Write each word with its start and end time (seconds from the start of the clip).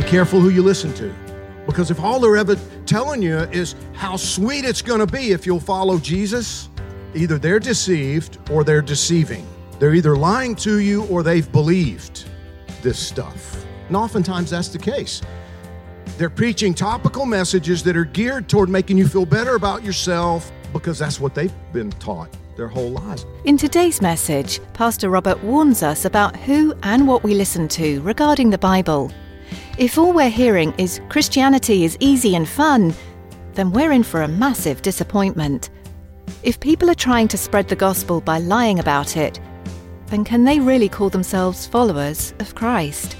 Be 0.00 0.06
careful 0.06 0.40
who 0.40 0.48
you 0.48 0.62
listen 0.62 0.94
to. 0.94 1.14
Because 1.66 1.90
if 1.90 2.00
all 2.00 2.20
they're 2.20 2.38
ever 2.38 2.56
telling 2.86 3.20
you 3.20 3.36
is 3.52 3.74
how 3.92 4.16
sweet 4.16 4.64
it's 4.64 4.80
going 4.80 5.00
to 5.00 5.06
be 5.06 5.32
if 5.32 5.44
you'll 5.44 5.60
follow 5.60 5.98
Jesus, 5.98 6.70
either 7.14 7.36
they're 7.36 7.60
deceived 7.60 8.38
or 8.50 8.64
they're 8.64 8.80
deceiving. 8.80 9.46
They're 9.78 9.92
either 9.92 10.16
lying 10.16 10.54
to 10.56 10.78
you 10.78 11.04
or 11.08 11.22
they've 11.22 11.52
believed 11.52 12.24
this 12.80 12.98
stuff. 12.98 13.62
And 13.88 13.96
oftentimes 13.96 14.48
that's 14.48 14.68
the 14.68 14.78
case. 14.78 15.20
They're 16.16 16.30
preaching 16.30 16.72
topical 16.72 17.26
messages 17.26 17.82
that 17.82 17.94
are 17.94 18.06
geared 18.06 18.48
toward 18.48 18.70
making 18.70 18.96
you 18.96 19.06
feel 19.06 19.26
better 19.26 19.54
about 19.54 19.84
yourself 19.84 20.50
because 20.72 20.98
that's 20.98 21.20
what 21.20 21.34
they've 21.34 21.52
been 21.74 21.90
taught 21.90 22.34
their 22.56 22.68
whole 22.68 22.88
lives. 22.88 23.26
In 23.44 23.58
today's 23.58 24.00
message, 24.00 24.60
Pastor 24.72 25.10
Robert 25.10 25.44
warns 25.44 25.82
us 25.82 26.06
about 26.06 26.36
who 26.36 26.72
and 26.84 27.06
what 27.06 27.22
we 27.22 27.34
listen 27.34 27.68
to 27.68 28.00
regarding 28.00 28.48
the 28.48 28.56
Bible. 28.56 29.12
If 29.80 29.96
all 29.96 30.12
we're 30.12 30.28
hearing 30.28 30.74
is 30.76 31.00
Christianity 31.08 31.84
is 31.84 31.96
easy 32.00 32.36
and 32.36 32.46
fun, 32.46 32.92
then 33.54 33.72
we're 33.72 33.92
in 33.92 34.02
for 34.02 34.20
a 34.20 34.28
massive 34.28 34.82
disappointment. 34.82 35.70
If 36.42 36.60
people 36.60 36.90
are 36.90 36.94
trying 36.94 37.28
to 37.28 37.38
spread 37.38 37.66
the 37.66 37.76
gospel 37.76 38.20
by 38.20 38.40
lying 38.40 38.78
about 38.78 39.16
it, 39.16 39.40
then 40.08 40.22
can 40.22 40.44
they 40.44 40.60
really 40.60 40.90
call 40.90 41.08
themselves 41.08 41.66
followers 41.66 42.34
of 42.40 42.54
Christ? 42.54 43.16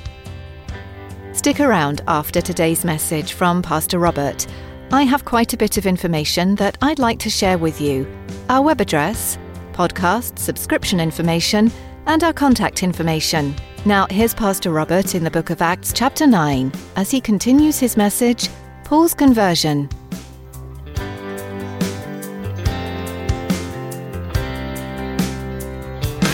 Stick 1.32 1.60
around 1.60 2.02
after 2.06 2.42
today's 2.42 2.84
message 2.84 3.32
from 3.32 3.62
Pastor 3.62 3.98
Robert. 3.98 4.46
I 4.92 5.04
have 5.04 5.24
quite 5.24 5.54
a 5.54 5.56
bit 5.56 5.78
of 5.78 5.86
information 5.86 6.56
that 6.56 6.76
I'd 6.82 6.98
like 6.98 7.20
to 7.20 7.30
share 7.30 7.56
with 7.56 7.80
you. 7.80 8.06
Our 8.50 8.60
web 8.60 8.82
address, 8.82 9.38
podcast, 9.72 10.38
subscription 10.38 11.00
information, 11.00 11.72
and 12.04 12.22
our 12.22 12.34
contact 12.34 12.82
information. 12.82 13.54
Now, 13.86 14.06
here's 14.10 14.34
Pastor 14.34 14.70
Robert 14.70 15.14
in 15.14 15.24
the 15.24 15.30
book 15.30 15.48
of 15.48 15.62
Acts, 15.62 15.94
chapter 15.94 16.26
9, 16.26 16.70
as 16.96 17.10
he 17.10 17.18
continues 17.18 17.78
his 17.78 17.96
message 17.96 18.50
Paul's 18.84 19.14
Conversion. 19.14 19.88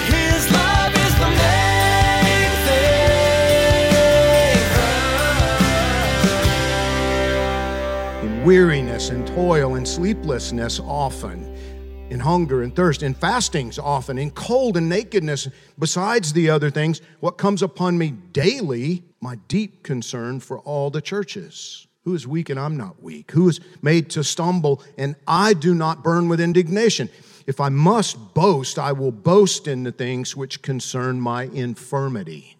His 0.08 0.50
love 0.50 0.92
is 0.92 1.14
the 1.20 1.30
main 1.38 2.50
thing. 8.20 8.28
in 8.28 8.44
weariness 8.44 9.10
and 9.10 9.25
toil 9.25 9.76
and 9.76 9.87
sleeplessness 9.87 10.81
often, 10.81 11.56
in 12.11 12.21
hunger 12.21 12.62
and 12.62 12.75
thirst, 12.75 13.03
in 13.03 13.15
fastings 13.15 13.78
often, 13.78 14.19
in 14.19 14.31
cold 14.31 14.77
and 14.77 14.89
nakedness, 14.89 15.49
besides 15.78 16.33
the 16.33 16.50
other 16.50 16.71
things, 16.71 17.00
what 17.21 17.39
comes 17.39 17.62
upon 17.62 17.99
me 17.99 18.11
daily, 18.33 19.03
my 19.21 19.37
deep 19.49 19.83
concern 19.83 20.41
for 20.41 20.59
all 20.61 20.91
the 20.91 21.00
churches. 21.00 21.87
Who 22.05 22.15
is 22.15 22.27
weak 22.27 22.50
and 22.50 22.61
I'm 22.61 22.77
not 22.77 23.03
weak? 23.03 23.33
Who 23.33 23.49
is 23.49 23.61
made 23.83 24.11
to 24.11 24.22
stumble 24.22 24.83
and 24.97 25.17
I 25.27 25.55
do 25.55 25.75
not 25.75 26.05
burn 26.05 26.28
with 26.28 26.41
indignation? 26.41 27.09
If 27.47 27.61
I 27.61 27.69
must 27.69 28.34
boast, 28.34 28.78
I 28.78 28.93
will 28.93 29.12
boast 29.12 29.67
in 29.67 29.83
the 29.83 29.93
things 29.93 30.37
which 30.37 30.62
concern 30.62 31.21
my 31.21 31.44
infirmity. 31.44 32.56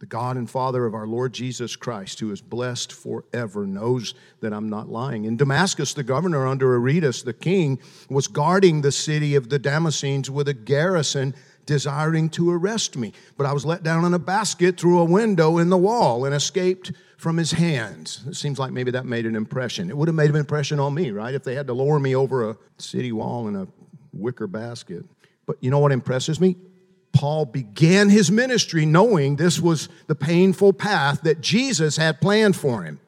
The 0.00 0.06
God 0.06 0.36
and 0.36 0.48
Father 0.48 0.86
of 0.86 0.94
our 0.94 1.08
Lord 1.08 1.32
Jesus 1.32 1.74
Christ, 1.74 2.20
who 2.20 2.30
is 2.30 2.40
blessed 2.40 2.92
forever, 2.92 3.66
knows 3.66 4.14
that 4.40 4.52
I'm 4.52 4.68
not 4.68 4.88
lying. 4.88 5.24
In 5.24 5.36
Damascus, 5.36 5.92
the 5.92 6.04
governor 6.04 6.46
under 6.46 6.76
Aretas, 6.76 7.24
the 7.24 7.32
king, 7.32 7.80
was 8.08 8.28
guarding 8.28 8.80
the 8.80 8.92
city 8.92 9.34
of 9.34 9.48
the 9.48 9.58
Damascenes 9.58 10.30
with 10.30 10.46
a 10.46 10.54
garrison 10.54 11.34
desiring 11.66 12.30
to 12.30 12.50
arrest 12.50 12.96
me. 12.96 13.12
But 13.36 13.46
I 13.46 13.52
was 13.52 13.66
let 13.66 13.82
down 13.82 14.04
in 14.04 14.14
a 14.14 14.20
basket 14.20 14.78
through 14.78 15.00
a 15.00 15.04
window 15.04 15.58
in 15.58 15.68
the 15.68 15.76
wall 15.76 16.24
and 16.24 16.34
escaped 16.34 16.92
from 17.16 17.36
his 17.36 17.50
hands. 17.50 18.22
It 18.26 18.36
seems 18.36 18.60
like 18.60 18.70
maybe 18.70 18.92
that 18.92 19.04
made 19.04 19.26
an 19.26 19.34
impression. 19.34 19.90
It 19.90 19.96
would 19.96 20.06
have 20.06 20.14
made 20.14 20.30
an 20.30 20.36
impression 20.36 20.78
on 20.78 20.94
me, 20.94 21.10
right? 21.10 21.34
If 21.34 21.42
they 21.42 21.56
had 21.56 21.66
to 21.66 21.74
lower 21.74 21.98
me 21.98 22.14
over 22.14 22.50
a 22.50 22.56
city 22.78 23.10
wall 23.10 23.48
in 23.48 23.56
a 23.56 23.66
wicker 24.12 24.46
basket. 24.46 25.04
But 25.44 25.56
you 25.60 25.70
know 25.70 25.80
what 25.80 25.90
impresses 25.90 26.40
me? 26.40 26.56
Paul 27.18 27.46
began 27.46 28.10
his 28.10 28.30
ministry 28.30 28.86
knowing 28.86 29.34
this 29.34 29.58
was 29.58 29.88
the 30.06 30.14
painful 30.14 30.72
path 30.72 31.22
that 31.22 31.40
Jesus 31.40 31.96
had 31.96 32.20
planned 32.20 32.54
for 32.54 32.84
him. 32.84 33.00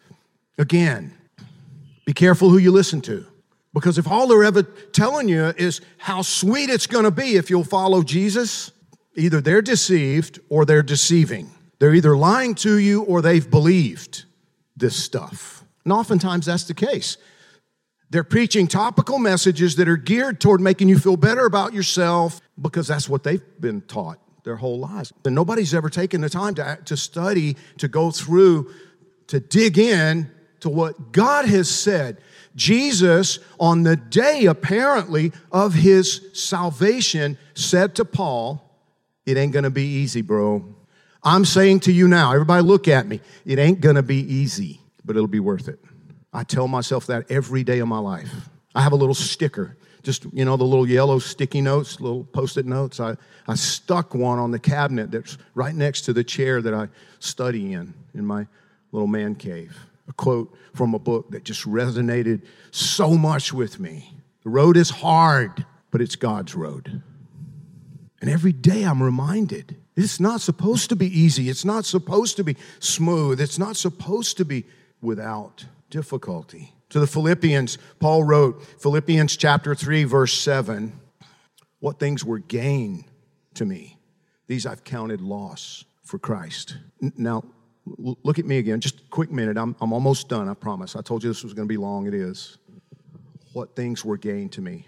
Again, 0.58 1.16
be 2.04 2.12
careful 2.12 2.50
who 2.50 2.58
you 2.58 2.72
listen 2.72 3.00
to. 3.02 3.24
Because 3.72 3.98
if 3.98 4.08
all 4.08 4.26
they're 4.26 4.42
ever 4.42 4.64
telling 4.64 5.28
you 5.28 5.54
is 5.56 5.80
how 5.96 6.22
sweet 6.22 6.70
it's 6.70 6.88
going 6.88 7.04
to 7.04 7.12
be 7.12 7.36
if 7.36 7.50
you'll 7.50 7.62
follow 7.62 8.02
Jesus, 8.02 8.72
either 9.14 9.40
they're 9.40 9.62
deceived 9.62 10.40
or 10.48 10.64
they're 10.64 10.82
deceiving. 10.82 11.48
They're 11.78 11.94
either 11.94 12.16
lying 12.16 12.56
to 12.56 12.78
you 12.78 13.04
or 13.04 13.22
they've 13.22 13.48
believed 13.48 14.24
this 14.76 14.96
stuff. 14.96 15.62
And 15.84 15.92
oftentimes 15.92 16.46
that's 16.46 16.64
the 16.64 16.74
case. 16.74 17.16
They're 18.10 18.24
preaching 18.24 18.66
topical 18.66 19.18
messages 19.18 19.76
that 19.76 19.88
are 19.88 19.96
geared 19.96 20.40
toward 20.40 20.60
making 20.60 20.88
you 20.88 20.98
feel 20.98 21.16
better 21.16 21.46
about 21.46 21.72
yourself 21.72 22.40
because 22.60 22.88
that's 22.88 23.08
what 23.08 23.22
they've 23.22 23.42
been 23.60 23.82
taught 23.82 24.18
their 24.42 24.56
whole 24.56 24.80
lives. 24.80 25.12
And 25.24 25.34
nobody's 25.34 25.74
ever 25.74 25.88
taken 25.88 26.20
the 26.20 26.28
time 26.28 26.56
to, 26.56 26.78
to 26.86 26.96
study, 26.96 27.56
to 27.78 27.86
go 27.86 28.10
through, 28.10 28.74
to 29.28 29.38
dig 29.38 29.78
in 29.78 30.30
to 30.60 30.68
what 30.68 31.12
God 31.12 31.46
has 31.46 31.70
said. 31.70 32.18
Jesus, 32.56 33.38
on 33.58 33.84
the 33.84 33.96
day 33.96 34.46
apparently 34.46 35.32
of 35.52 35.74
his 35.74 36.20
salvation, 36.32 37.38
said 37.54 37.94
to 37.94 38.04
Paul, 38.04 38.62
It 39.24 39.36
ain't 39.36 39.52
gonna 39.52 39.70
be 39.70 39.86
easy, 39.86 40.20
bro. 40.20 40.74
I'm 41.22 41.44
saying 41.44 41.80
to 41.80 41.92
you 41.92 42.08
now, 42.08 42.32
everybody 42.32 42.62
look 42.62 42.88
at 42.88 43.06
me, 43.06 43.20
it 43.44 43.58
ain't 43.58 43.80
gonna 43.80 44.02
be 44.02 44.16
easy, 44.16 44.80
but 45.04 45.16
it'll 45.16 45.28
be 45.28 45.40
worth 45.40 45.68
it. 45.68 45.78
I 46.32 46.44
tell 46.44 46.68
myself 46.68 47.06
that 47.06 47.30
every 47.30 47.64
day 47.64 47.80
of 47.80 47.88
my 47.88 47.98
life. 47.98 48.48
I 48.74 48.82
have 48.82 48.92
a 48.92 48.96
little 48.96 49.14
sticker, 49.14 49.76
just, 50.02 50.26
you 50.32 50.44
know, 50.44 50.56
the 50.56 50.64
little 50.64 50.88
yellow 50.88 51.18
sticky 51.18 51.60
notes, 51.60 52.00
little 52.00 52.24
post 52.24 52.56
it 52.56 52.66
notes. 52.66 53.00
I, 53.00 53.16
I 53.48 53.56
stuck 53.56 54.14
one 54.14 54.38
on 54.38 54.52
the 54.52 54.58
cabinet 54.58 55.10
that's 55.10 55.38
right 55.54 55.74
next 55.74 56.02
to 56.02 56.12
the 56.12 56.22
chair 56.22 56.62
that 56.62 56.72
I 56.72 56.88
study 57.18 57.72
in, 57.72 57.92
in 58.14 58.24
my 58.24 58.46
little 58.92 59.08
man 59.08 59.34
cave. 59.34 59.76
A 60.08 60.12
quote 60.12 60.56
from 60.74 60.94
a 60.94 60.98
book 60.98 61.30
that 61.30 61.44
just 61.44 61.66
resonated 61.66 62.42
so 62.70 63.10
much 63.10 63.52
with 63.52 63.80
me. 63.80 64.14
The 64.44 64.50
road 64.50 64.76
is 64.76 64.90
hard, 64.90 65.66
but 65.90 66.00
it's 66.00 66.16
God's 66.16 66.54
road. 66.54 67.02
And 68.20 68.30
every 68.30 68.52
day 68.52 68.84
I'm 68.84 69.02
reminded 69.02 69.76
it's 69.96 70.20
not 70.20 70.40
supposed 70.40 70.88
to 70.90 70.96
be 70.96 71.06
easy. 71.06 71.48
It's 71.48 71.64
not 71.64 71.84
supposed 71.84 72.36
to 72.36 72.44
be 72.44 72.56
smooth. 72.78 73.40
It's 73.40 73.58
not 73.58 73.76
supposed 73.76 74.36
to 74.38 74.44
be 74.44 74.64
without 75.00 75.66
difficulty. 75.90 76.72
To 76.90 77.00
the 77.00 77.06
Philippians, 77.06 77.78
Paul 77.98 78.24
wrote, 78.24 78.62
Philippians 78.80 79.36
chapter 79.36 79.74
3, 79.74 80.04
verse 80.04 80.38
7 80.38 80.98
What 81.80 81.98
things 81.98 82.24
were 82.24 82.38
gain 82.38 83.04
to 83.54 83.64
me, 83.64 83.98
these 84.46 84.66
I've 84.66 84.84
counted 84.84 85.20
loss 85.20 85.84
for 86.02 86.18
Christ. 86.18 86.78
Now, 87.00 87.44
look 87.86 88.38
at 88.38 88.46
me 88.46 88.58
again, 88.58 88.80
just 88.80 89.00
a 89.00 89.08
quick 89.10 89.30
minute. 89.30 89.56
I'm, 89.56 89.76
I'm 89.80 89.92
almost 89.92 90.28
done, 90.28 90.48
I 90.48 90.54
promise. 90.54 90.96
I 90.96 91.02
told 91.02 91.22
you 91.22 91.30
this 91.30 91.44
was 91.44 91.54
going 91.54 91.68
to 91.68 91.72
be 91.72 91.76
long, 91.76 92.06
it 92.06 92.14
is. 92.14 92.58
What 93.52 93.74
things 93.74 94.04
were 94.04 94.16
gain 94.16 94.48
to 94.50 94.60
me? 94.60 94.86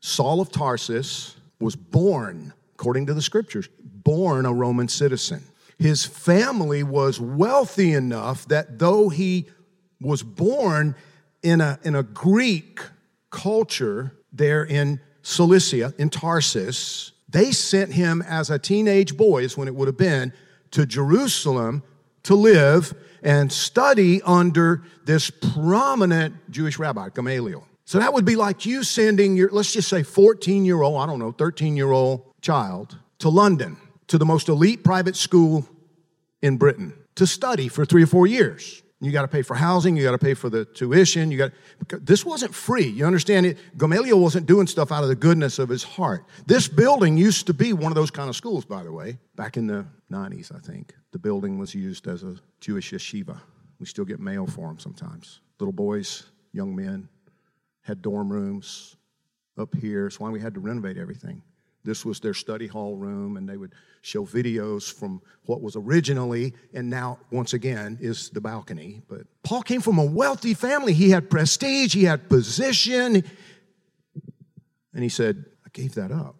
Saul 0.00 0.40
of 0.40 0.50
Tarsus 0.50 1.36
was 1.60 1.76
born, 1.76 2.52
according 2.74 3.06
to 3.06 3.14
the 3.14 3.22
scriptures, 3.22 3.68
born 3.82 4.46
a 4.46 4.52
Roman 4.52 4.88
citizen. 4.88 5.42
His 5.78 6.04
family 6.04 6.82
was 6.82 7.20
wealthy 7.20 7.92
enough 7.92 8.46
that 8.48 8.78
though 8.78 9.08
he 9.08 9.46
was 10.02 10.22
born 10.22 10.94
in 11.42 11.60
a, 11.60 11.78
in 11.82 11.94
a 11.94 12.02
Greek 12.02 12.80
culture 13.30 14.16
there 14.32 14.64
in 14.64 15.00
Cilicia, 15.22 15.94
in 15.98 16.10
Tarsus, 16.10 17.12
they 17.28 17.52
sent 17.52 17.92
him 17.92 18.22
as 18.22 18.50
a 18.50 18.58
teenage 18.58 19.16
boy, 19.16 19.42
is 19.42 19.56
when 19.56 19.68
it 19.68 19.74
would 19.74 19.88
have 19.88 19.96
been, 19.96 20.32
to 20.72 20.84
Jerusalem 20.84 21.82
to 22.24 22.34
live 22.34 22.94
and 23.22 23.52
study 23.52 24.20
under 24.22 24.82
this 25.04 25.30
prominent 25.30 26.34
Jewish 26.50 26.78
rabbi, 26.78 27.08
Gamaliel. 27.14 27.66
So 27.84 27.98
that 27.98 28.12
would 28.12 28.24
be 28.24 28.36
like 28.36 28.64
you 28.64 28.84
sending 28.84 29.36
your, 29.36 29.50
let's 29.50 29.72
just 29.72 29.88
say 29.88 30.02
14 30.02 30.64
year 30.64 30.82
old, 30.82 31.00
I 31.00 31.06
don't 31.06 31.18
know, 31.18 31.32
13 31.32 31.76
year 31.76 31.92
old 31.92 32.24
child 32.40 32.98
to 33.18 33.28
London, 33.28 33.76
to 34.08 34.18
the 34.18 34.24
most 34.24 34.48
elite 34.48 34.84
private 34.84 35.16
school 35.16 35.66
in 36.42 36.56
Britain 36.56 36.94
to 37.14 37.26
study 37.26 37.68
for 37.68 37.84
three 37.84 38.02
or 38.02 38.06
four 38.06 38.26
years. 38.26 38.82
You 39.02 39.10
got 39.10 39.22
to 39.22 39.28
pay 39.28 39.42
for 39.42 39.54
housing, 39.56 39.96
you 39.96 40.04
got 40.04 40.12
to 40.12 40.18
pay 40.18 40.34
for 40.34 40.48
the 40.48 40.64
tuition, 40.64 41.32
you 41.32 41.36
got 41.36 41.50
this 41.88 42.24
wasn't 42.24 42.54
free. 42.54 42.86
You 42.86 43.04
understand 43.04 43.46
it? 43.46 43.58
Gamaliel 43.76 44.20
wasn't 44.20 44.46
doing 44.46 44.68
stuff 44.68 44.92
out 44.92 45.02
of 45.02 45.08
the 45.08 45.16
goodness 45.16 45.58
of 45.58 45.68
his 45.68 45.82
heart. 45.82 46.24
This 46.46 46.68
building 46.68 47.18
used 47.18 47.48
to 47.48 47.54
be 47.54 47.72
one 47.72 47.90
of 47.90 47.96
those 47.96 48.12
kind 48.12 48.28
of 48.28 48.36
schools, 48.36 48.64
by 48.64 48.84
the 48.84 48.92
way. 48.92 49.18
Back 49.34 49.56
in 49.56 49.66
the 49.66 49.84
90s, 50.12 50.54
I 50.54 50.60
think. 50.60 50.94
The 51.10 51.18
building 51.18 51.58
was 51.58 51.74
used 51.74 52.06
as 52.06 52.22
a 52.22 52.36
Jewish 52.60 52.92
yeshiva. 52.92 53.40
We 53.80 53.86
still 53.86 54.04
get 54.04 54.20
mail 54.20 54.46
for 54.46 54.68
them 54.68 54.78
sometimes. 54.78 55.40
Little 55.58 55.72
boys, 55.72 56.26
young 56.52 56.76
men 56.76 57.08
had 57.80 58.02
dorm 58.02 58.30
rooms 58.30 58.96
up 59.58 59.74
here. 59.74 60.04
That's 60.04 60.20
why 60.20 60.30
we 60.30 60.40
had 60.40 60.54
to 60.54 60.60
renovate 60.60 60.96
everything. 60.96 61.42
This 61.84 62.04
was 62.04 62.20
their 62.20 62.34
study 62.34 62.66
hall 62.66 62.96
room, 62.96 63.36
and 63.36 63.48
they 63.48 63.56
would 63.56 63.74
show 64.02 64.24
videos 64.24 64.92
from 64.92 65.20
what 65.46 65.62
was 65.62 65.76
originally 65.76 66.54
and 66.72 66.88
now, 66.88 67.18
once 67.30 67.54
again, 67.54 67.98
is 68.00 68.30
the 68.30 68.40
balcony. 68.40 69.02
But 69.08 69.22
Paul 69.42 69.62
came 69.62 69.80
from 69.80 69.98
a 69.98 70.04
wealthy 70.04 70.54
family. 70.54 70.92
He 70.92 71.10
had 71.10 71.30
prestige, 71.30 71.94
he 71.94 72.04
had 72.04 72.28
position. 72.28 73.24
And 74.94 75.02
he 75.02 75.08
said, 75.08 75.44
I 75.64 75.70
gave 75.72 75.94
that 75.94 76.12
up. 76.12 76.36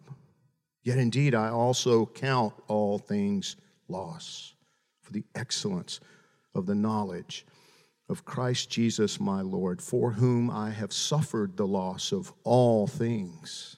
Yet 0.83 0.97
indeed, 0.97 1.33
I 1.33 1.49
also 1.49 2.05
count 2.05 2.53
all 2.67 2.99
things 2.99 3.55
loss 3.87 4.53
for 5.01 5.11
the 5.13 5.23
excellence 5.35 5.99
of 6.53 6.65
the 6.65 6.75
knowledge 6.75 7.45
of 8.09 8.25
Christ 8.25 8.69
Jesus 8.69 9.19
my 9.19 9.41
Lord, 9.41 9.81
for 9.81 10.11
whom 10.11 10.49
I 10.49 10.69
have 10.71 10.91
suffered 10.91 11.55
the 11.55 11.67
loss 11.67 12.11
of 12.11 12.33
all 12.43 12.85
things 12.85 13.77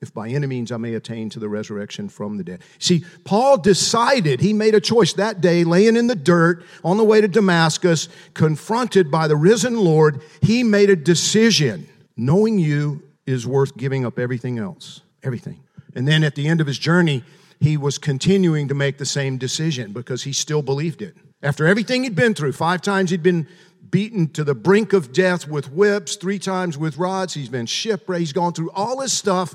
if 0.00 0.14
by 0.14 0.28
any 0.28 0.46
means 0.46 0.72
I 0.72 0.78
may 0.78 0.94
attain 0.94 1.28
to 1.30 1.38
the 1.38 1.48
resurrection 1.48 2.08
from 2.08 2.38
the 2.38 2.44
dead. 2.44 2.62
See, 2.78 3.04
Paul 3.24 3.58
decided, 3.58 4.40
he 4.40 4.52
made 4.52 4.74
a 4.74 4.80
choice 4.80 5.12
that 5.14 5.40
day, 5.40 5.62
laying 5.64 5.96
in 5.96 6.06
the 6.06 6.14
dirt 6.14 6.64
on 6.82 6.96
the 6.96 7.04
way 7.04 7.20
to 7.20 7.28
Damascus, 7.28 8.08
confronted 8.32 9.10
by 9.10 9.28
the 9.28 9.36
risen 9.36 9.76
Lord. 9.76 10.22
He 10.40 10.62
made 10.62 10.88
a 10.88 10.96
decision. 10.96 11.86
Knowing 12.16 12.58
you 12.58 13.02
is 13.26 13.46
worth 13.46 13.76
giving 13.76 14.04
up 14.04 14.18
everything 14.18 14.58
else. 14.58 15.02
Everything. 15.22 15.60
And 15.94 16.08
then 16.08 16.24
at 16.24 16.34
the 16.34 16.48
end 16.48 16.60
of 16.60 16.66
his 16.66 16.78
journey, 16.78 17.24
he 17.60 17.76
was 17.76 17.98
continuing 17.98 18.68
to 18.68 18.74
make 18.74 18.96
the 18.96 19.06
same 19.06 19.36
decision 19.36 19.92
because 19.92 20.22
he 20.22 20.32
still 20.32 20.62
believed 20.62 21.02
it. 21.02 21.14
After 21.42 21.66
everything 21.66 22.04
he'd 22.04 22.14
been 22.14 22.34
through, 22.34 22.52
five 22.52 22.80
times 22.80 23.10
he'd 23.10 23.22
been 23.22 23.46
beaten 23.90 24.28
to 24.28 24.44
the 24.44 24.54
brink 24.54 24.92
of 24.92 25.12
death 25.12 25.48
with 25.48 25.70
whips, 25.72 26.16
three 26.16 26.38
times 26.38 26.78
with 26.78 26.96
rods, 26.96 27.34
he's 27.34 27.48
been 27.48 27.66
shipwrecked, 27.66 28.20
he's 28.20 28.32
gone 28.32 28.52
through 28.52 28.70
all 28.70 28.98
this 28.98 29.12
stuff. 29.12 29.54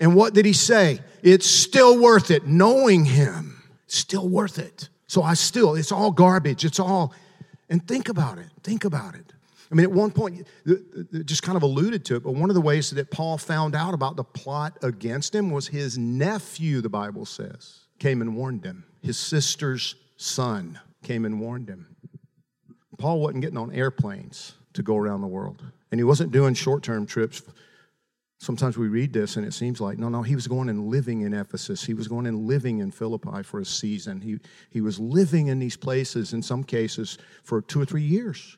And 0.00 0.14
what 0.14 0.34
did 0.34 0.46
he 0.46 0.52
say? 0.52 1.00
It's 1.22 1.48
still 1.48 2.00
worth 2.00 2.30
it. 2.30 2.46
Knowing 2.46 3.04
him, 3.04 3.62
still 3.86 4.28
worth 4.28 4.58
it. 4.58 4.88
So 5.06 5.22
I 5.22 5.34
still, 5.34 5.74
it's 5.74 5.92
all 5.92 6.10
garbage. 6.10 6.64
It's 6.64 6.78
all, 6.78 7.12
and 7.68 7.86
think 7.86 8.08
about 8.08 8.38
it. 8.38 8.48
Think 8.62 8.84
about 8.84 9.14
it. 9.14 9.32
I 9.70 9.74
mean, 9.74 9.84
at 9.84 9.92
one 9.92 10.10
point, 10.10 10.46
just 11.26 11.42
kind 11.42 11.56
of 11.56 11.62
alluded 11.62 12.04
to 12.06 12.16
it, 12.16 12.22
but 12.22 12.32
one 12.32 12.48
of 12.48 12.54
the 12.54 12.60
ways 12.60 12.90
that 12.90 13.10
Paul 13.10 13.36
found 13.36 13.74
out 13.74 13.92
about 13.92 14.16
the 14.16 14.24
plot 14.24 14.78
against 14.82 15.34
him 15.34 15.50
was 15.50 15.68
his 15.68 15.98
nephew, 15.98 16.80
the 16.80 16.88
Bible 16.88 17.26
says, 17.26 17.80
came 17.98 18.22
and 18.22 18.34
warned 18.34 18.64
him. 18.64 18.84
His 19.02 19.18
sister's 19.18 19.94
son 20.16 20.80
came 21.02 21.26
and 21.26 21.38
warned 21.38 21.68
him. 21.68 21.86
Paul 22.96 23.20
wasn't 23.20 23.42
getting 23.42 23.58
on 23.58 23.72
airplanes 23.72 24.54
to 24.72 24.82
go 24.82 24.96
around 24.96 25.20
the 25.20 25.26
world, 25.26 25.62
and 25.90 26.00
he 26.00 26.04
wasn't 26.04 26.32
doing 26.32 26.54
short 26.54 26.82
term 26.82 27.04
trips 27.04 27.42
Sometimes 28.40 28.78
we 28.78 28.86
read 28.86 29.12
this 29.12 29.36
and 29.36 29.44
it 29.44 29.52
seems 29.52 29.80
like, 29.80 29.98
no, 29.98 30.08
no, 30.08 30.22
he 30.22 30.36
was 30.36 30.46
going 30.46 30.68
and 30.68 30.86
living 30.86 31.22
in 31.22 31.34
Ephesus. 31.34 31.84
He 31.84 31.94
was 31.94 32.06
going 32.06 32.26
and 32.26 32.46
living 32.46 32.78
in 32.78 32.92
Philippi 32.92 33.42
for 33.42 33.58
a 33.58 33.64
season. 33.64 34.20
He, 34.20 34.38
he 34.70 34.80
was 34.80 35.00
living 35.00 35.48
in 35.48 35.58
these 35.58 35.76
places, 35.76 36.32
in 36.32 36.42
some 36.42 36.62
cases, 36.62 37.18
for 37.42 37.60
two 37.60 37.80
or 37.80 37.84
three 37.84 38.02
years. 38.02 38.56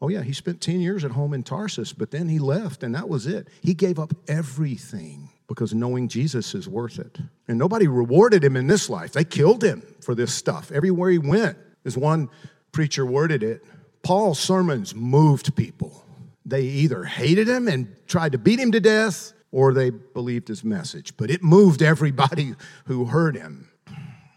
Oh, 0.00 0.08
yeah, 0.08 0.22
he 0.22 0.34
spent 0.34 0.60
10 0.60 0.80
years 0.80 1.04
at 1.04 1.12
home 1.12 1.32
in 1.32 1.42
Tarsus, 1.42 1.94
but 1.94 2.10
then 2.10 2.28
he 2.28 2.38
left 2.38 2.82
and 2.82 2.94
that 2.94 3.08
was 3.08 3.26
it. 3.26 3.48
He 3.62 3.72
gave 3.72 3.98
up 3.98 4.12
everything 4.28 5.30
because 5.48 5.72
knowing 5.72 6.06
Jesus 6.08 6.54
is 6.54 6.68
worth 6.68 6.98
it. 6.98 7.18
And 7.48 7.58
nobody 7.58 7.88
rewarded 7.88 8.44
him 8.44 8.56
in 8.56 8.66
this 8.66 8.90
life. 8.90 9.12
They 9.12 9.24
killed 9.24 9.64
him 9.64 9.82
for 10.02 10.14
this 10.14 10.34
stuff 10.34 10.70
everywhere 10.70 11.10
he 11.10 11.18
went. 11.18 11.56
As 11.86 11.96
one 11.96 12.28
preacher 12.72 13.06
worded 13.06 13.42
it, 13.42 13.64
Paul's 14.02 14.38
sermons 14.38 14.94
moved 14.94 15.56
people 15.56 16.04
they 16.48 16.62
either 16.62 17.04
hated 17.04 17.48
him 17.48 17.68
and 17.68 17.94
tried 18.06 18.32
to 18.32 18.38
beat 18.38 18.58
him 18.58 18.72
to 18.72 18.80
death 18.80 19.32
or 19.50 19.72
they 19.72 19.90
believed 19.90 20.48
his 20.48 20.64
message. 20.64 21.16
But 21.16 21.30
it 21.30 21.42
moved 21.42 21.82
everybody 21.94 22.54
who 22.86 23.06
heard 23.06 23.36
him. 23.36 23.68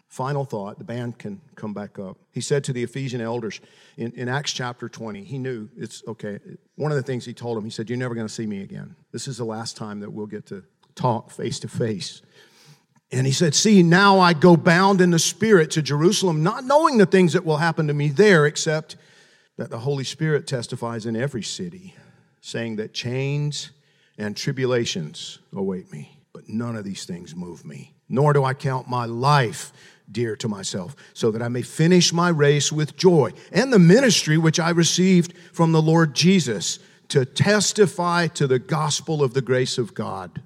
Final 0.07 0.43
thought, 0.43 0.77
the 0.77 0.83
band 0.83 1.17
can 1.17 1.39
come 1.55 1.73
back 1.73 1.97
up. 1.97 2.17
He 2.33 2.41
said 2.41 2.65
to 2.65 2.73
the 2.73 2.83
Ephesian 2.83 3.21
elders 3.21 3.61
in, 3.95 4.11
in 4.11 4.27
Acts 4.27 4.51
chapter 4.51 4.89
20, 4.89 5.23
he 5.23 5.37
knew 5.37 5.69
it's 5.77 6.03
okay. 6.05 6.37
One 6.75 6.91
of 6.91 6.97
the 6.97 7.03
things 7.03 7.23
he 7.23 7.33
told 7.33 7.55
them, 7.55 7.63
he 7.63 7.69
said, 7.69 7.89
You're 7.89 7.97
never 7.97 8.13
going 8.13 8.27
to 8.27 8.33
see 8.33 8.45
me 8.45 8.61
again. 8.61 8.97
This 9.13 9.29
is 9.29 9.37
the 9.37 9.45
last 9.45 9.77
time 9.77 10.01
that 10.01 10.11
we'll 10.11 10.27
get 10.27 10.45
to 10.47 10.63
talk 10.95 11.31
face 11.31 11.59
to 11.61 11.69
face. 11.69 12.21
And 13.09 13.25
he 13.25 13.31
said, 13.31 13.55
See, 13.55 13.83
now 13.83 14.19
I 14.19 14.33
go 14.33 14.57
bound 14.57 14.99
in 14.99 15.11
the 15.11 15.19
Spirit 15.19 15.71
to 15.71 15.81
Jerusalem, 15.81 16.43
not 16.43 16.65
knowing 16.65 16.97
the 16.97 17.05
things 17.05 17.31
that 17.31 17.45
will 17.45 17.57
happen 17.57 17.87
to 17.87 17.93
me 17.93 18.09
there, 18.09 18.45
except 18.45 18.97
that 19.55 19.69
the 19.69 19.79
Holy 19.79 20.03
Spirit 20.03 20.45
testifies 20.45 21.05
in 21.05 21.15
every 21.15 21.43
city 21.43 21.95
saying 22.41 22.75
that 22.77 22.93
chains 22.93 23.71
and 24.17 24.35
tribulations 24.35 25.39
await 25.53 25.91
me, 25.91 26.19
but 26.33 26.49
none 26.49 26.75
of 26.75 26.83
these 26.83 27.05
things 27.05 27.35
move 27.35 27.63
me. 27.63 27.93
Nor 28.09 28.33
do 28.33 28.43
I 28.43 28.53
count 28.53 28.89
my 28.89 29.05
life 29.05 29.71
dear 30.11 30.35
to 30.35 30.47
myself, 30.49 30.95
so 31.13 31.31
that 31.31 31.41
I 31.41 31.47
may 31.47 31.61
finish 31.61 32.11
my 32.11 32.27
race 32.27 32.71
with 32.71 32.97
joy 32.97 33.31
and 33.53 33.71
the 33.71 33.79
ministry 33.79 34.37
which 34.37 34.59
I 34.59 34.71
received 34.71 35.33
from 35.53 35.71
the 35.71 35.81
Lord 35.81 36.13
Jesus 36.13 36.79
to 37.09 37.23
testify 37.23 38.27
to 38.27 38.47
the 38.47 38.59
gospel 38.59 39.23
of 39.23 39.33
the 39.33 39.41
grace 39.41 39.77
of 39.77 39.93
God. 39.93 40.41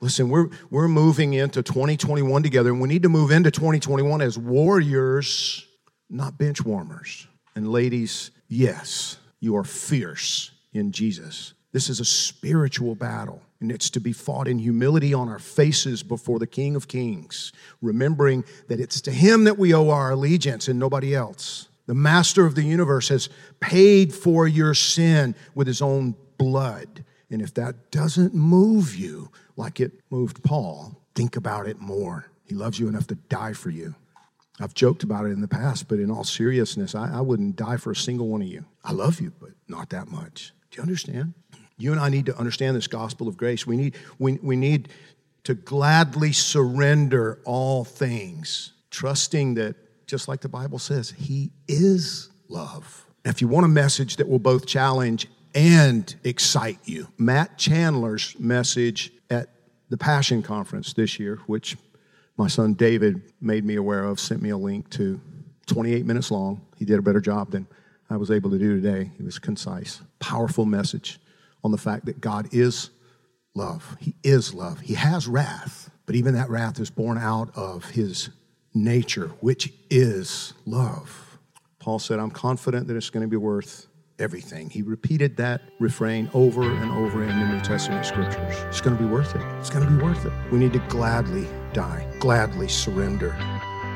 Listen, 0.00 0.30
we're, 0.30 0.48
we're 0.70 0.88
moving 0.88 1.34
into 1.34 1.62
2021 1.62 2.42
together, 2.42 2.70
and 2.70 2.80
we 2.80 2.88
need 2.88 3.04
to 3.04 3.08
move 3.08 3.30
into 3.30 3.52
2021 3.52 4.20
as 4.20 4.36
warriors, 4.36 5.64
not 6.10 6.36
bench 6.38 6.64
warmers. 6.64 7.28
And 7.54 7.68
ladies, 7.68 8.32
yes, 8.48 9.18
you 9.38 9.56
are 9.56 9.64
fierce 9.64 10.50
in 10.72 10.92
Jesus. 10.92 11.54
This 11.72 11.88
is 11.88 12.00
a 12.00 12.04
spiritual 12.04 12.94
battle, 12.94 13.40
and 13.60 13.72
it's 13.72 13.88
to 13.90 14.00
be 14.00 14.12
fought 14.12 14.46
in 14.46 14.58
humility 14.58 15.14
on 15.14 15.28
our 15.28 15.38
faces 15.38 16.02
before 16.02 16.38
the 16.38 16.46
King 16.46 16.76
of 16.76 16.86
Kings, 16.86 17.52
remembering 17.80 18.44
that 18.68 18.78
it's 18.80 19.00
to 19.02 19.10
Him 19.10 19.44
that 19.44 19.58
we 19.58 19.72
owe 19.72 19.88
our 19.88 20.10
allegiance 20.10 20.68
and 20.68 20.78
nobody 20.78 21.14
else. 21.14 21.68
The 21.86 21.94
Master 21.94 22.44
of 22.44 22.54
the 22.54 22.62
universe 22.62 23.08
has 23.08 23.30
paid 23.60 24.12
for 24.14 24.46
your 24.46 24.74
sin 24.74 25.34
with 25.54 25.66
His 25.66 25.80
own 25.80 26.14
blood. 26.36 27.04
And 27.30 27.40
if 27.40 27.54
that 27.54 27.90
doesn't 27.90 28.34
move 28.34 28.94
you 28.94 29.30
like 29.56 29.80
it 29.80 29.92
moved 30.10 30.42
Paul, 30.42 31.00
think 31.14 31.36
about 31.36 31.66
it 31.66 31.80
more. 31.80 32.26
He 32.44 32.54
loves 32.54 32.78
you 32.78 32.88
enough 32.88 33.06
to 33.06 33.14
die 33.14 33.54
for 33.54 33.70
you. 33.70 33.94
I've 34.60 34.74
joked 34.74 35.02
about 35.02 35.24
it 35.24 35.30
in 35.30 35.40
the 35.40 35.48
past, 35.48 35.88
but 35.88 35.98
in 35.98 36.10
all 36.10 36.24
seriousness, 36.24 36.94
I, 36.94 37.18
I 37.18 37.20
wouldn't 37.22 37.56
die 37.56 37.78
for 37.78 37.92
a 37.92 37.96
single 37.96 38.28
one 38.28 38.42
of 38.42 38.48
you. 38.48 38.66
I 38.84 38.92
love 38.92 39.20
you, 39.20 39.32
but 39.40 39.50
not 39.66 39.88
that 39.90 40.08
much. 40.08 40.52
Do 40.72 40.78
you 40.78 40.82
understand? 40.82 41.34
You 41.76 41.92
and 41.92 42.00
I 42.00 42.08
need 42.08 42.26
to 42.26 42.36
understand 42.36 42.76
this 42.76 42.86
gospel 42.86 43.28
of 43.28 43.36
grace. 43.36 43.66
We 43.66 43.76
need, 43.76 43.96
we, 44.18 44.38
we 44.42 44.56
need 44.56 44.88
to 45.44 45.54
gladly 45.54 46.32
surrender 46.32 47.38
all 47.44 47.84
things, 47.84 48.72
trusting 48.90 49.54
that, 49.54 49.76
just 50.06 50.28
like 50.28 50.40
the 50.40 50.48
Bible 50.48 50.78
says, 50.78 51.10
He 51.10 51.52
is 51.68 52.30
love. 52.48 53.06
if 53.24 53.40
you 53.40 53.48
want 53.48 53.66
a 53.66 53.68
message 53.68 54.16
that 54.16 54.28
will 54.28 54.38
both 54.38 54.66
challenge 54.66 55.26
and 55.54 56.14
excite 56.24 56.78
you, 56.84 57.08
Matt 57.18 57.58
Chandler's 57.58 58.38
message 58.38 59.12
at 59.28 59.50
the 59.90 59.98
Passion 59.98 60.42
Conference 60.42 60.94
this 60.94 61.18
year, 61.18 61.38
which 61.46 61.76
my 62.38 62.48
son 62.48 62.72
David 62.72 63.32
made 63.42 63.64
me 63.64 63.76
aware 63.76 64.04
of, 64.04 64.18
sent 64.18 64.40
me 64.40 64.50
a 64.50 64.56
link 64.56 64.88
to, 64.90 65.20
28 65.66 66.04
minutes 66.04 66.30
long. 66.30 66.60
He 66.76 66.84
did 66.84 66.98
a 66.98 67.02
better 67.02 67.20
job 67.20 67.50
than 67.50 67.66
I 68.12 68.16
was 68.16 68.30
able 68.30 68.50
to 68.50 68.58
do 68.58 68.80
today. 68.80 69.10
It 69.18 69.24
was 69.24 69.38
concise, 69.38 70.00
powerful 70.20 70.66
message. 70.66 71.18
on 71.64 71.70
the 71.70 71.78
fact 71.78 72.06
that 72.06 72.20
God 72.20 72.48
is 72.52 72.90
love. 73.54 73.96
He 74.00 74.14
is 74.22 74.54
love. 74.54 74.80
He 74.80 74.94
has 74.94 75.28
wrath, 75.28 75.90
but 76.06 76.14
even 76.14 76.34
that 76.34 76.50
wrath 76.50 76.80
is 76.80 76.90
born 76.90 77.18
out 77.18 77.56
of 77.56 77.90
his 77.90 78.30
nature, 78.74 79.28
which 79.40 79.72
is 79.90 80.54
love. 80.66 81.38
Paul 81.78 81.98
said, 81.98 82.18
I'm 82.18 82.30
confident 82.30 82.88
that 82.88 82.96
it's 82.96 83.10
going 83.10 83.24
to 83.24 83.28
be 83.28 83.36
worth 83.36 83.86
everything. 84.18 84.70
He 84.70 84.82
repeated 84.82 85.36
that 85.38 85.62
refrain 85.80 86.30
over 86.32 86.62
and 86.62 86.90
over 86.92 87.22
in 87.22 87.28
the 87.28 87.46
New 87.46 87.60
Testament 87.60 88.06
scriptures. 88.06 88.56
It's 88.68 88.80
going 88.80 88.96
to 88.96 89.02
be 89.02 89.08
worth 89.08 89.34
it. 89.34 89.42
It's 89.58 89.70
going 89.70 89.84
to 89.84 89.90
be 89.90 90.02
worth 90.02 90.24
it. 90.24 90.32
We 90.50 90.58
need 90.58 90.72
to 90.74 90.78
gladly 90.88 91.46
die, 91.72 92.06
gladly 92.20 92.68
surrender 92.68 93.36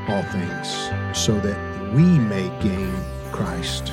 all 0.09 0.23
things 0.25 0.91
so 1.17 1.39
that 1.41 1.95
we 1.95 2.03
may 2.03 2.49
gain 2.61 2.93
Christ. 3.31 3.93